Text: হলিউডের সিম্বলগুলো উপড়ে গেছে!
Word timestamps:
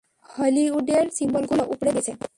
হলিউডের 0.29 1.05
সিম্বলগুলো 1.17 1.63
উপড়ে 1.73 1.91
গেছে! 1.95 2.11